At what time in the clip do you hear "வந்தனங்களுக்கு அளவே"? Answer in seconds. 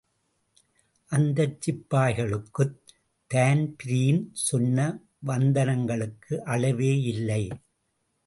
5.27-6.91